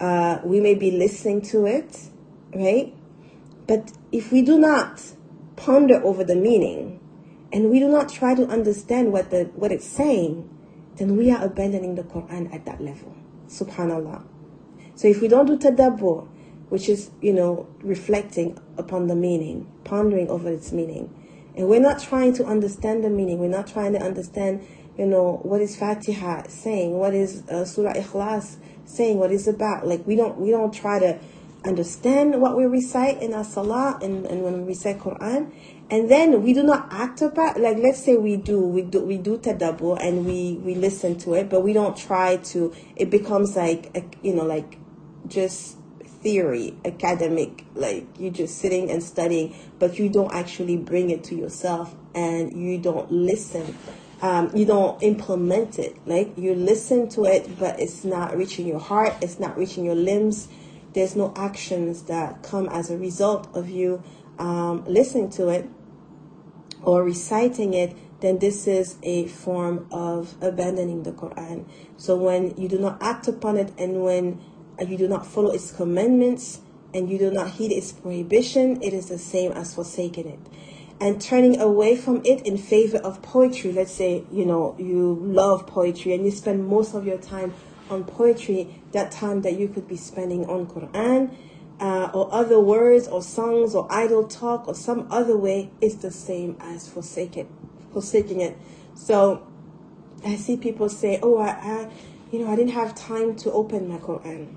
Uh, 0.00 0.40
we 0.44 0.60
may 0.60 0.74
be 0.74 0.90
listening 0.92 1.42
to 1.42 1.66
it, 1.66 2.08
right? 2.54 2.94
But 3.66 3.92
if 4.12 4.32
we 4.32 4.42
do 4.42 4.58
not 4.58 5.02
ponder 5.56 6.02
over 6.04 6.22
the 6.24 6.36
meaning 6.36 7.00
and 7.52 7.70
we 7.70 7.80
do 7.80 7.88
not 7.88 8.08
try 8.08 8.34
to 8.34 8.46
understand 8.46 9.12
what 9.12 9.30
the 9.30 9.44
what 9.56 9.72
it's 9.72 9.86
saying, 9.86 10.48
then 10.96 11.16
we 11.16 11.30
are 11.30 11.44
abandoning 11.44 11.96
the 11.96 12.04
Quran 12.04 12.52
at 12.54 12.64
that 12.66 12.80
level. 12.80 13.14
Subhanallah. 13.48 14.24
So 14.94 15.08
if 15.08 15.20
we 15.20 15.28
don't 15.28 15.46
do 15.46 15.56
tadabbur, 15.56 16.28
which 16.68 16.88
is, 16.88 17.10
you 17.20 17.32
know, 17.32 17.66
reflecting 17.82 18.58
upon 18.76 19.06
the 19.06 19.14
meaning, 19.14 19.70
pondering 19.84 20.28
over 20.28 20.50
its 20.50 20.72
meaning, 20.72 21.14
and 21.56 21.68
we're 21.68 21.80
not 21.80 22.00
trying 22.00 22.34
to 22.34 22.44
understand 22.44 23.02
the 23.04 23.10
meaning, 23.10 23.38
we're 23.38 23.48
not 23.48 23.66
trying 23.66 23.92
to 23.94 24.00
understand, 24.00 24.66
you 24.98 25.06
know, 25.06 25.40
what 25.44 25.60
is 25.60 25.76
Fatiha 25.76 26.48
saying, 26.48 26.98
what 26.98 27.14
is 27.14 27.48
uh, 27.48 27.64
Surah 27.64 27.94
Ikhlas 27.94 28.56
saying, 28.84 29.18
what 29.18 29.30
is 29.30 29.46
about. 29.46 29.86
Like 29.86 30.04
we 30.06 30.16
don't 30.16 30.38
we 30.38 30.50
don't 30.50 30.74
try 30.74 30.98
to 30.98 31.18
understand 31.64 32.40
what 32.40 32.56
we 32.56 32.64
recite 32.64 33.20
in 33.22 33.34
our 33.34 33.44
salah 33.44 33.98
and, 34.02 34.26
and 34.26 34.42
when 34.42 34.60
we 34.62 34.68
recite 34.68 34.98
Quran. 34.98 35.52
And 35.90 36.10
then 36.10 36.42
we 36.42 36.52
do 36.52 36.62
not 36.62 36.88
act 36.90 37.22
upon 37.22 37.62
like 37.62 37.78
let's 37.78 38.04
say 38.04 38.16
we 38.16 38.36
do 38.36 38.60
we 38.60 38.82
do 38.82 39.00
we 39.00 39.16
do 39.18 39.38
tadabbur 39.38 39.98
and 40.04 40.26
we 40.26 40.54
we 40.64 40.74
listen 40.74 41.16
to 41.20 41.34
it, 41.34 41.48
but 41.48 41.60
we 41.60 41.72
don't 41.72 41.96
try 41.96 42.36
to. 42.36 42.74
It 42.96 43.08
becomes 43.08 43.56
like 43.56 43.96
a, 43.96 44.04
you 44.22 44.34
know 44.34 44.44
like 44.44 44.78
just 45.28 45.78
theory, 46.22 46.76
academic, 46.84 47.64
like 47.74 48.06
you're 48.18 48.32
just 48.32 48.58
sitting 48.58 48.90
and 48.90 49.02
studying, 49.02 49.54
but 49.78 49.98
you 49.98 50.08
don't 50.08 50.32
actually 50.34 50.76
bring 50.76 51.10
it 51.10 51.22
to 51.24 51.34
yourself 51.36 51.94
and 52.14 52.52
you 52.52 52.78
don't 52.78 53.10
listen. 53.12 53.76
Um, 54.20 54.50
you 54.54 54.64
don't 54.64 55.00
implement 55.02 55.78
it. 55.78 55.96
Like 56.06 56.36
you 56.36 56.54
listen 56.54 57.08
to 57.10 57.24
it, 57.24 57.58
but 57.58 57.78
it's 57.78 58.04
not 58.04 58.36
reaching 58.36 58.66
your 58.66 58.80
heart. 58.80 59.14
It's 59.20 59.38
not 59.38 59.56
reaching 59.56 59.84
your 59.84 59.94
limbs. 59.94 60.48
There's 60.94 61.14
no 61.14 61.32
actions 61.36 62.02
that 62.04 62.42
come 62.42 62.68
as 62.68 62.90
a 62.90 62.98
result 62.98 63.54
of 63.54 63.68
you 63.68 64.02
um, 64.38 64.84
listening 64.86 65.30
to 65.30 65.48
it 65.48 65.68
or 66.82 67.04
reciting 67.04 67.74
it. 67.74 67.96
Then 68.20 68.38
this 68.40 68.66
is 68.66 68.96
a 69.04 69.28
form 69.28 69.86
of 69.92 70.34
abandoning 70.42 71.04
the 71.04 71.12
Quran. 71.12 71.66
So 71.96 72.16
when 72.16 72.56
you 72.56 72.68
do 72.68 72.78
not 72.78 73.00
act 73.00 73.28
upon 73.28 73.56
it, 73.56 73.72
and 73.78 74.02
when 74.02 74.40
you 74.84 74.96
do 74.96 75.06
not 75.06 75.26
follow 75.26 75.50
its 75.52 75.70
commandments 75.70 76.60
and 76.92 77.08
you 77.08 77.18
do 77.18 77.30
not 77.30 77.50
heed 77.50 77.70
its 77.70 77.92
prohibition, 77.92 78.82
it 78.82 78.92
is 78.92 79.08
the 79.08 79.18
same 79.18 79.52
as 79.52 79.74
forsaking 79.74 80.26
it. 80.26 80.40
And 81.00 81.20
turning 81.20 81.60
away 81.60 81.96
from 81.96 82.22
it 82.24 82.44
in 82.44 82.58
favor 82.58 82.98
of 82.98 83.22
poetry. 83.22 83.72
Let's 83.72 83.92
say, 83.92 84.24
you 84.32 84.44
know, 84.44 84.74
you 84.78 85.18
love 85.22 85.66
poetry 85.66 86.12
and 86.12 86.24
you 86.24 86.32
spend 86.32 86.66
most 86.66 86.94
of 86.94 87.06
your 87.06 87.18
time 87.18 87.54
on 87.88 88.04
poetry, 88.04 88.82
that 88.92 89.12
time 89.12 89.42
that 89.42 89.58
you 89.58 89.68
could 89.68 89.86
be 89.86 89.96
spending 89.96 90.44
on 90.46 90.66
Quran 90.66 91.34
uh, 91.80 92.10
or 92.12 92.32
other 92.32 92.58
words 92.58 93.06
or 93.06 93.22
songs 93.22 93.74
or 93.74 93.86
idle 93.90 94.26
talk 94.26 94.66
or 94.66 94.74
some 94.74 95.06
other 95.10 95.36
way 95.36 95.70
is 95.80 95.98
the 95.98 96.10
same 96.10 96.56
as 96.60 96.88
forsaking, 96.88 97.48
forsaking 97.92 98.40
it. 98.40 98.56
So 98.94 99.46
I 100.24 100.36
see 100.36 100.56
people 100.56 100.88
say, 100.88 101.20
oh, 101.22 101.38
I, 101.38 101.50
I, 101.50 101.90
you 102.32 102.40
know, 102.40 102.50
I 102.50 102.56
didn't 102.56 102.72
have 102.72 102.94
time 102.94 103.36
to 103.36 103.52
open 103.52 103.88
my 103.88 103.98
Quran. 103.98 104.54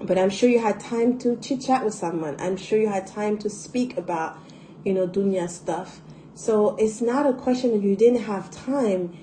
But 0.00 0.16
I'm 0.16 0.30
sure 0.30 0.48
you 0.48 0.60
had 0.60 0.80
time 0.80 1.18
to 1.18 1.36
chit 1.36 1.60
chat 1.60 1.84
with 1.84 1.92
someone. 1.92 2.36
I'm 2.38 2.56
sure 2.56 2.78
you 2.78 2.88
had 2.88 3.06
time 3.06 3.36
to 3.38 3.50
speak 3.50 3.98
about, 3.98 4.38
you 4.84 4.94
know, 4.94 5.06
dunya 5.06 5.48
stuff. 5.48 6.00
So 6.34 6.76
it's 6.76 7.00
not 7.00 7.26
a 7.26 7.32
question 7.34 7.72
that 7.72 7.82
you 7.82 7.96
didn't 7.96 8.22
have 8.22 8.50
time. 8.50 9.16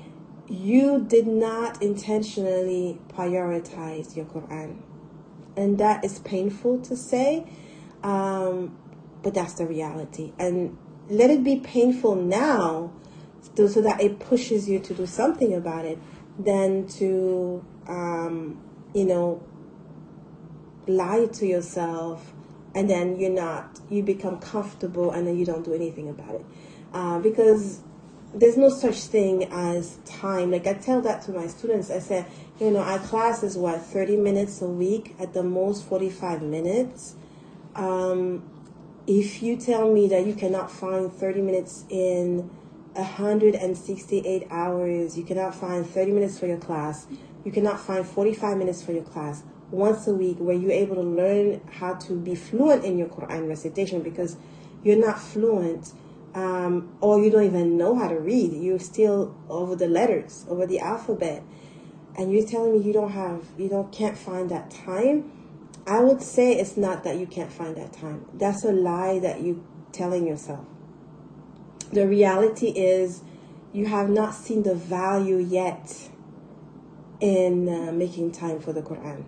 You 0.47 1.03
did 1.07 1.27
not 1.27 1.81
intentionally 1.81 2.99
prioritize 3.09 4.15
your 4.15 4.25
Quran. 4.25 4.77
And 5.55 5.77
that 5.79 6.05
is 6.05 6.19
painful 6.19 6.81
to 6.81 6.95
say, 6.95 7.47
um, 8.03 8.77
but 9.23 9.33
that's 9.33 9.53
the 9.53 9.65
reality. 9.65 10.33
And 10.37 10.77
let 11.09 11.29
it 11.29 11.43
be 11.43 11.57
painful 11.57 12.15
now 12.15 12.93
so 13.55 13.81
that 13.81 13.99
it 13.99 14.19
pushes 14.19 14.69
you 14.69 14.79
to 14.79 14.93
do 14.93 15.07
something 15.07 15.53
about 15.55 15.85
it 15.85 15.97
than 16.37 16.87
to, 16.87 17.65
um, 17.87 18.61
you 18.93 19.05
know, 19.05 19.41
lie 20.85 21.25
to 21.25 21.47
yourself 21.47 22.33
and 22.77 22.87
then 22.87 23.19
you're 23.19 23.31
not 23.31 23.79
you 23.89 24.03
become 24.03 24.37
comfortable 24.37 25.09
and 25.09 25.25
then 25.25 25.35
you 25.35 25.43
don't 25.43 25.65
do 25.65 25.73
anything 25.73 26.09
about 26.09 26.35
it. 26.35 26.45
Uh, 26.93 27.17
because 27.17 27.81
there's 28.35 28.55
no 28.55 28.69
such 28.69 28.97
thing 28.99 29.45
as 29.45 29.97
time. 30.05 30.51
Like 30.51 30.67
i 30.67 30.73
tell 30.73 31.01
that 31.01 31.23
to 31.23 31.31
my 31.31 31.47
students. 31.47 31.89
I 31.89 31.97
said 31.97 32.27
you 32.59 32.69
know 32.69 32.81
our 32.81 32.99
class 32.99 33.41
is 33.41 33.57
what 33.57 33.81
30 33.81 34.17
minutes 34.17 34.61
a 34.61 34.67
week 34.67 35.15
at 35.19 35.33
the 35.33 35.41
most 35.41 35.85
45 35.85 36.43
minutes. 36.43 37.15
Um, 37.73 38.43
if 39.07 39.41
you 39.41 39.57
tell 39.57 39.91
me 39.91 40.07
that 40.09 40.27
you 40.27 40.35
cannot 40.35 40.69
find 40.69 41.11
30 41.11 41.41
minutes 41.41 41.83
in 41.89 42.49
168 42.93 44.47
hours 44.49 45.17
you 45.17 45.23
cannot 45.23 45.53
find 45.53 45.87
30 45.87 46.11
minutes 46.11 46.39
for 46.39 46.47
your 46.47 46.57
class 46.57 47.05
you 47.45 47.51
cannot 47.51 47.79
find 47.79 48.05
45 48.05 48.57
minutes 48.57 48.81
for 48.81 48.91
your 48.91 49.03
class 49.03 49.43
once 49.71 50.07
a 50.07 50.13
week 50.13 50.37
where 50.39 50.55
you're 50.55 50.71
able 50.71 50.95
to 50.95 51.01
learn 51.01 51.61
how 51.73 51.93
to 51.93 52.13
be 52.13 52.35
fluent 52.35 52.85
in 52.85 52.97
your 52.97 53.07
Quran 53.07 53.47
recitation 53.47 54.01
because 54.01 54.37
you're 54.83 54.97
not 54.97 55.19
fluent 55.19 55.93
um, 56.33 56.95
or 57.01 57.21
you 57.21 57.29
don't 57.29 57.43
even 57.43 57.77
know 57.77 57.95
how 57.95 58.07
to 58.07 58.19
read. 58.19 58.53
You're 58.53 58.79
still 58.79 59.35
over 59.49 59.75
the 59.75 59.87
letters, 59.87 60.45
over 60.49 60.65
the 60.65 60.79
alphabet. 60.79 61.43
And 62.15 62.31
you're 62.31 62.47
telling 62.47 62.73
me 62.73 62.85
you 62.85 62.93
don't 62.93 63.11
have, 63.11 63.45
you 63.57 63.69
don't, 63.69 63.91
can't 63.91 64.17
find 64.17 64.49
that 64.49 64.71
time. 64.71 65.31
I 65.85 65.99
would 65.99 66.21
say 66.21 66.53
it's 66.53 66.77
not 66.77 67.03
that 67.03 67.17
you 67.17 67.27
can't 67.27 67.51
find 67.51 67.75
that 67.77 67.93
time. 67.93 68.25
That's 68.33 68.63
a 68.63 68.71
lie 68.71 69.19
that 69.19 69.41
you're 69.41 69.59
telling 69.91 70.27
yourself. 70.27 70.65
The 71.91 72.07
reality 72.07 72.67
is 72.69 73.21
you 73.73 73.85
have 73.85 74.09
not 74.09 74.33
seen 74.33 74.63
the 74.63 74.75
value 74.75 75.37
yet 75.37 76.09
in 77.19 77.69
uh, 77.69 77.91
making 77.91 78.31
time 78.31 78.59
for 78.59 78.73
the 78.73 78.81
Quran 78.81 79.23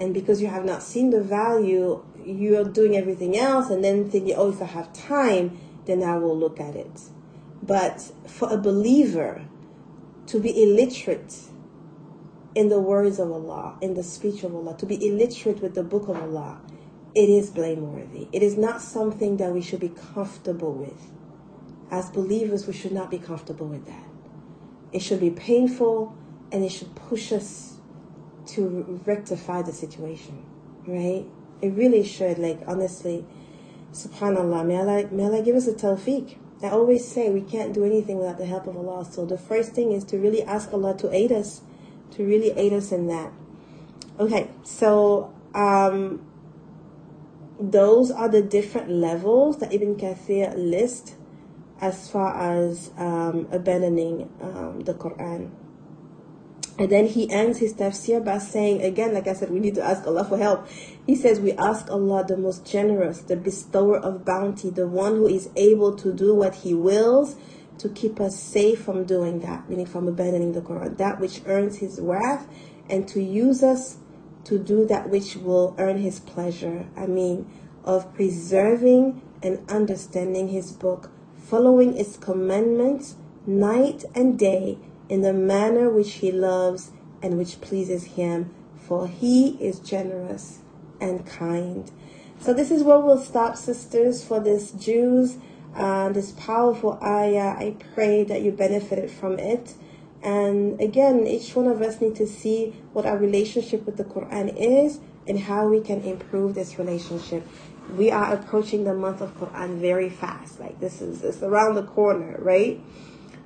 and 0.00 0.14
because 0.14 0.40
you 0.40 0.48
have 0.48 0.64
not 0.64 0.82
seen 0.82 1.10
the 1.10 1.22
value, 1.22 2.02
you 2.24 2.58
are 2.58 2.64
doing 2.64 2.96
everything 2.96 3.36
else 3.36 3.68
and 3.68 3.84
then 3.84 4.10
thinking, 4.10 4.34
oh, 4.36 4.48
if 4.48 4.62
I 4.62 4.64
have 4.64 4.92
time, 4.94 5.58
then 5.84 6.02
I 6.02 6.16
will 6.16 6.36
look 6.36 6.58
at 6.58 6.74
it. 6.74 7.02
But 7.62 8.10
for 8.26 8.50
a 8.50 8.56
believer 8.56 9.44
to 10.26 10.40
be 10.40 10.62
illiterate 10.62 11.36
in 12.54 12.70
the 12.70 12.80
words 12.80 13.18
of 13.18 13.30
Allah, 13.30 13.76
in 13.82 13.94
the 13.94 14.02
speech 14.02 14.42
of 14.42 14.54
Allah, 14.54 14.76
to 14.78 14.86
be 14.86 15.06
illiterate 15.06 15.60
with 15.60 15.74
the 15.74 15.82
book 15.82 16.08
of 16.08 16.16
Allah, 16.16 16.60
it 17.14 17.28
is 17.28 17.50
blameworthy. 17.50 18.28
It 18.32 18.42
is 18.42 18.56
not 18.56 18.80
something 18.80 19.36
that 19.36 19.52
we 19.52 19.60
should 19.60 19.80
be 19.80 19.90
comfortable 19.90 20.72
with. 20.72 21.10
As 21.90 22.08
believers, 22.10 22.66
we 22.66 22.72
should 22.72 22.92
not 22.92 23.10
be 23.10 23.18
comfortable 23.18 23.66
with 23.66 23.84
that. 23.86 24.06
It 24.92 25.00
should 25.00 25.20
be 25.20 25.30
painful 25.30 26.16
and 26.52 26.64
it 26.64 26.70
should 26.70 26.94
push 26.94 27.32
us 27.32 27.69
to 28.54 29.00
rectify 29.06 29.62
the 29.62 29.72
situation, 29.72 30.44
right? 30.86 31.26
It 31.62 31.70
really 31.74 32.02
should, 32.04 32.38
like, 32.38 32.60
honestly, 32.66 33.24
subhanAllah, 33.92 34.66
may 34.66 34.78
Allah, 34.78 35.08
may 35.10 35.24
Allah 35.24 35.42
give 35.42 35.56
us 35.56 35.66
a 35.66 35.72
tawfiq. 35.72 36.36
I 36.62 36.68
always 36.68 37.06
say 37.06 37.30
we 37.30 37.40
can't 37.40 37.72
do 37.72 37.84
anything 37.84 38.18
without 38.18 38.38
the 38.38 38.46
help 38.46 38.66
of 38.66 38.76
Allah. 38.76 39.04
So 39.04 39.24
the 39.24 39.38
first 39.38 39.72
thing 39.72 39.92
is 39.92 40.04
to 40.04 40.18
really 40.18 40.42
ask 40.42 40.72
Allah 40.72 40.96
to 40.98 41.12
aid 41.14 41.32
us, 41.32 41.62
to 42.12 42.26
really 42.26 42.50
aid 42.50 42.72
us 42.72 42.92
in 42.92 43.06
that. 43.06 43.32
Okay, 44.18 44.50
so 44.62 45.32
um, 45.54 46.26
those 47.58 48.10
are 48.10 48.28
the 48.28 48.42
different 48.42 48.90
levels 48.90 49.58
that 49.58 49.72
Ibn 49.72 49.96
Kathir 49.96 50.54
lists 50.56 51.14
as 51.80 52.10
far 52.10 52.36
as 52.36 52.90
um, 52.98 53.48
abandoning 53.50 54.30
um, 54.42 54.80
the 54.80 54.92
Quran. 54.92 55.50
And 56.80 56.88
then 56.88 57.08
he 57.08 57.30
ends 57.30 57.58
his 57.58 57.74
tafsir 57.74 58.24
by 58.24 58.38
saying, 58.38 58.80
again, 58.80 59.12
like 59.12 59.28
I 59.28 59.34
said, 59.34 59.50
we 59.50 59.60
need 59.60 59.74
to 59.74 59.84
ask 59.84 60.06
Allah 60.06 60.24
for 60.24 60.38
help. 60.38 60.66
He 61.06 61.14
says, 61.14 61.38
We 61.38 61.52
ask 61.52 61.90
Allah, 61.90 62.24
the 62.26 62.38
most 62.38 62.64
generous, 62.64 63.20
the 63.20 63.36
bestower 63.36 63.98
of 63.98 64.24
bounty, 64.24 64.70
the 64.70 64.88
one 64.88 65.16
who 65.16 65.26
is 65.26 65.50
able 65.56 65.94
to 65.96 66.10
do 66.10 66.34
what 66.34 66.54
He 66.54 66.72
wills, 66.72 67.36
to 67.76 67.90
keep 67.90 68.18
us 68.18 68.40
safe 68.40 68.80
from 68.82 69.04
doing 69.04 69.40
that, 69.40 69.68
meaning 69.68 69.84
from 69.84 70.08
abandoning 70.08 70.52
the 70.52 70.62
Quran, 70.62 70.96
that 70.96 71.20
which 71.20 71.42
earns 71.44 71.76
His 71.76 72.00
wrath, 72.00 72.48
and 72.88 73.06
to 73.08 73.22
use 73.22 73.62
us 73.62 73.98
to 74.44 74.58
do 74.58 74.86
that 74.86 75.10
which 75.10 75.36
will 75.36 75.74
earn 75.76 75.98
His 75.98 76.18
pleasure. 76.18 76.88
I 76.96 77.04
mean, 77.06 77.46
of 77.84 78.14
preserving 78.14 79.20
and 79.42 79.70
understanding 79.70 80.48
His 80.48 80.72
book, 80.72 81.10
following 81.36 81.98
its 81.98 82.16
commandments 82.16 83.16
night 83.46 84.02
and 84.14 84.38
day 84.38 84.78
in 85.10 85.22
the 85.22 85.34
manner 85.34 85.90
which 85.90 86.14
he 86.14 86.30
loves 86.30 86.92
and 87.20 87.36
which 87.36 87.60
pleases 87.60 88.04
him, 88.04 88.54
for 88.76 89.08
he 89.08 89.48
is 89.60 89.80
generous 89.80 90.60
and 91.00 91.26
kind. 91.26 91.90
So 92.38 92.54
this 92.54 92.70
is 92.70 92.82
where 92.82 93.00
we'll 93.00 93.18
stop, 93.18 93.56
sisters, 93.56 94.24
for 94.24 94.40
this 94.40 94.70
Juz, 94.70 95.36
uh, 95.74 96.08
this 96.10 96.30
powerful 96.32 96.98
ayah. 97.02 97.56
I 97.58 97.76
pray 97.94 98.24
that 98.24 98.40
you 98.42 98.52
benefited 98.52 99.10
from 99.10 99.38
it. 99.38 99.74
And 100.22 100.80
again, 100.80 101.26
each 101.26 101.54
one 101.56 101.66
of 101.66 101.82
us 101.82 102.00
need 102.00 102.14
to 102.16 102.26
see 102.26 102.76
what 102.92 103.04
our 103.04 103.18
relationship 103.18 103.84
with 103.86 103.96
the 103.96 104.04
Quran 104.04 104.54
is 104.56 105.00
and 105.26 105.40
how 105.40 105.68
we 105.68 105.80
can 105.80 106.02
improve 106.02 106.54
this 106.54 106.78
relationship. 106.78 107.46
We 107.96 108.10
are 108.10 108.32
approaching 108.32 108.84
the 108.84 108.94
month 108.94 109.20
of 109.20 109.36
Quran 109.38 109.80
very 109.80 110.08
fast. 110.08 110.60
Like 110.60 110.78
this 110.78 111.00
is 111.00 111.24
it's 111.24 111.42
around 111.42 111.74
the 111.74 111.82
corner, 111.82 112.36
right? 112.38 112.80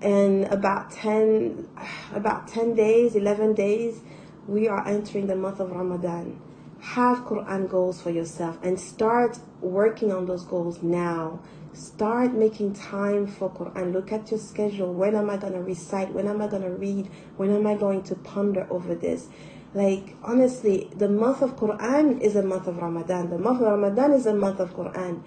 In 0.02 0.44
about 0.44 0.90
10 0.90 1.68
about 2.14 2.48
10 2.48 2.74
days 2.74 3.14
11 3.14 3.54
days 3.54 4.00
we 4.46 4.68
are 4.68 4.86
entering 4.86 5.26
the 5.26 5.36
month 5.36 5.60
of 5.60 5.70
ramadan. 5.70 6.38
Have 6.80 7.24
quran 7.24 7.68
goals 7.68 8.00
for 8.02 8.10
yourself 8.10 8.58
and 8.62 8.78
start 8.78 9.38
working 9.60 10.12
on 10.12 10.26
those 10.26 10.44
goals 10.44 10.82
now. 10.82 11.40
Start 11.72 12.34
making 12.34 12.74
time 12.74 13.26
for 13.26 13.50
quran. 13.50 13.92
Look 13.92 14.12
at 14.12 14.30
your 14.30 14.40
schedule. 14.40 14.92
When 14.92 15.14
am 15.16 15.30
i 15.30 15.36
going 15.36 15.54
to 15.54 15.62
recite? 15.62 16.12
When 16.12 16.28
am 16.28 16.42
i 16.42 16.46
going 16.46 16.62
to 16.62 16.70
read? 16.70 17.08
When 17.36 17.54
am 17.54 17.66
i 17.66 17.74
going 17.74 18.02
to 18.04 18.14
ponder 18.16 18.66
over 18.70 18.94
this? 18.94 19.28
Like 19.72 20.14
honestly 20.22 20.90
the 20.94 21.08
month 21.08 21.40
of 21.40 21.56
quran 21.56 22.20
is 22.20 22.36
a 22.36 22.42
month 22.42 22.66
of 22.66 22.76
ramadan. 22.76 23.30
The 23.30 23.38
month 23.38 23.60
of 23.60 23.68
ramadan 23.68 24.12
is 24.12 24.26
a 24.26 24.34
month 24.34 24.60
of 24.60 24.76
quran. 24.76 25.22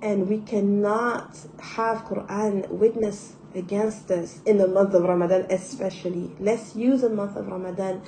And 0.00 0.28
we 0.28 0.38
cannot 0.38 1.36
have 1.60 2.04
quran 2.04 2.68
witness 2.68 3.36
against 3.54 4.10
us 4.10 4.40
in 4.44 4.58
the 4.58 4.68
month 4.68 4.94
of 4.94 5.02
Ramadan, 5.04 5.46
especially. 5.50 6.34
Let's 6.40 6.74
use 6.76 7.02
the 7.02 7.10
month 7.10 7.36
of 7.36 7.48
Ramadan 7.48 8.02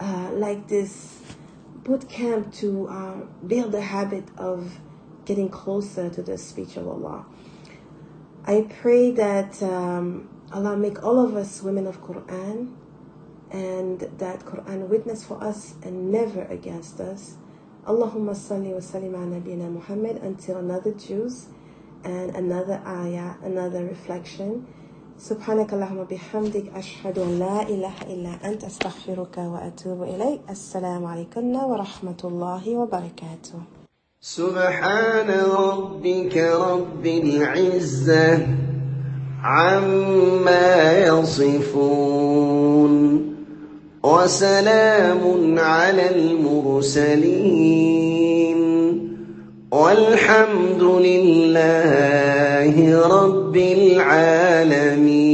uh, 0.00 0.30
like 0.32 0.68
this 0.68 1.20
boot 1.84 2.08
camp 2.08 2.52
to 2.54 2.88
uh, 2.88 3.14
build 3.46 3.72
the 3.72 3.80
habit 3.80 4.24
of 4.36 4.78
getting 5.24 5.48
closer 5.48 6.08
to 6.10 6.22
the 6.22 6.38
speech 6.38 6.76
of 6.76 6.86
Allah. 6.88 7.26
I 8.44 8.66
pray 8.80 9.10
that 9.12 9.62
um, 9.62 10.28
Allah 10.52 10.76
make 10.76 11.02
all 11.02 11.18
of 11.18 11.34
us 11.36 11.62
women 11.62 11.86
of 11.86 12.00
Quran 12.02 12.74
and 13.50 14.00
that 14.18 14.40
Quran 14.40 14.88
witness 14.88 15.24
for 15.24 15.42
us 15.42 15.74
and 15.82 16.10
never 16.10 16.42
against 16.42 17.00
us. 17.00 17.36
Allahumma 17.86 18.34
salli 18.34 18.72
wa 18.72 18.80
sallim 18.80 19.14
ala 19.14 19.40
nabina 19.40 19.70
Muhammad 19.70 20.16
until 20.16 20.58
another 20.58 20.92
Juz 20.92 21.46
and 22.04 22.34
another 22.36 22.82
ayah, 22.86 23.34
another 23.42 23.84
reflection. 23.84 24.66
سبحانك 25.18 25.72
اللهم 25.74 26.04
بحمدك 26.10 26.64
أشهد 26.76 27.18
أن 27.18 27.38
لا 27.38 27.62
إله 27.62 27.92
إلا 28.12 28.30
أنت 28.44 28.64
أستغفرك 28.64 29.38
وأتوب 29.38 30.02
إليك. 30.02 30.40
السلام 30.50 31.04
عليكم 31.04 31.56
ورحمة 31.56 32.20
الله 32.24 32.76
وبركاته. 32.76 33.58
سبحان 34.20 35.30
ربك 35.30 36.36
رب 36.36 37.06
العزة 37.06 38.46
عما 39.42 40.98
يصفون 41.06 42.92
وسلام 44.04 45.58
على 45.58 46.10
المرسلين 46.16 47.36
والحمد 49.72 50.82
لله 50.82 52.35
رب 52.92 53.56
العالمين. 53.56 55.25